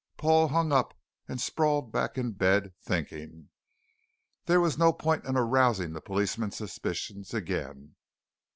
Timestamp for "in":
2.17-2.31, 5.25-5.37